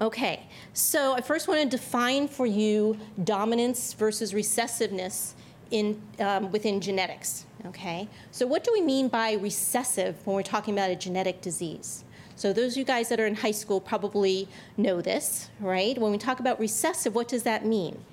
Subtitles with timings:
[0.00, 5.34] Okay, so I first want to define for you dominance versus recessiveness
[5.70, 7.46] in, um, within genetics.
[7.66, 12.04] Okay, so what do we mean by recessive when we're talking about a genetic disease?
[12.36, 15.96] So those of you guys that are in high school probably know this, right?
[15.96, 18.04] When we talk about recessive, what does that mean?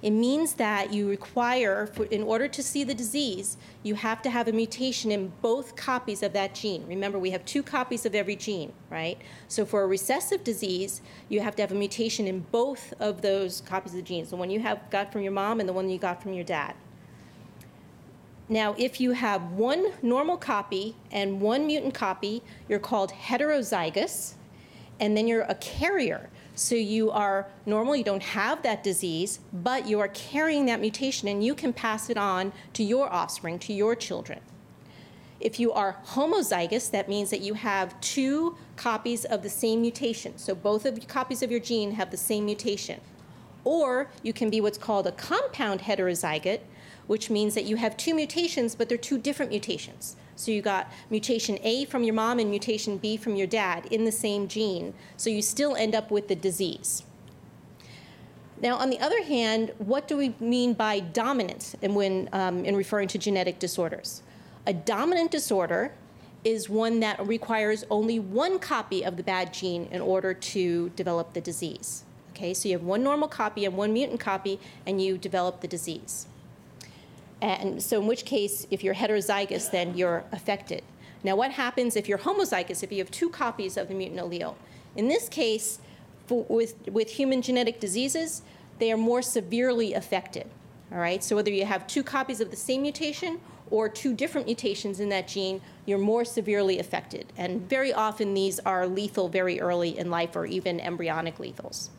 [0.00, 4.30] It means that you require, for, in order to see the disease, you have to
[4.30, 6.86] have a mutation in both copies of that gene.
[6.86, 9.20] Remember, we have two copies of every gene, right?
[9.48, 13.60] So for a recessive disease, you have to have a mutation in both of those
[13.62, 15.90] copies of the genes, the one you have got from your mom and the one
[15.90, 16.74] you got from your dad.
[18.48, 24.34] Now, if you have one normal copy and one mutant copy, you're called heterozygous,
[25.00, 26.30] and then you're a carrier.
[26.58, 31.28] So you are normal, you don't have that disease, but you are carrying that mutation
[31.28, 34.40] and you can pass it on to your offspring, to your children.
[35.38, 40.36] If you are homozygous, that means that you have two copies of the same mutation.
[40.36, 43.00] So both of copies of your gene have the same mutation.
[43.62, 46.62] Or you can be what's called a compound heterozygote,
[47.06, 50.16] which means that you have two mutations, but they're two different mutations.
[50.38, 54.04] So you got mutation A from your mom and mutation B from your dad in
[54.04, 54.94] the same gene.
[55.16, 57.02] So you still end up with the disease.
[58.62, 62.76] Now, on the other hand, what do we mean by dominant in, when, um, in
[62.76, 64.22] referring to genetic disorders?
[64.64, 65.92] A dominant disorder
[66.44, 71.32] is one that requires only one copy of the bad gene in order to develop
[71.32, 72.04] the disease.
[72.30, 75.68] Okay, so you have one normal copy and one mutant copy, and you develop the
[75.68, 76.28] disease.
[77.40, 80.82] And so, in which case, if you're heterozygous, then you're affected.
[81.22, 84.54] Now, what happens if you're homozygous, if you have two copies of the mutant allele?
[84.96, 85.78] In this case,
[86.26, 88.42] for, with, with human genetic diseases,
[88.78, 90.48] they are more severely affected.
[90.90, 94.46] All right, so whether you have two copies of the same mutation or two different
[94.46, 97.26] mutations in that gene, you're more severely affected.
[97.36, 101.90] And very often these are lethal very early in life or even embryonic lethals.